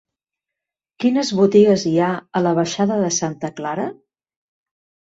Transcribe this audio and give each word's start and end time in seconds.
Quines 1.03 1.29
botigues 1.41 1.85
hi 1.91 1.93
ha 1.99 2.09
a 2.41 2.45
la 2.47 2.55
baixada 2.63 2.99
de 3.05 3.13
Santa 3.21 3.55
Clara? 3.61 3.89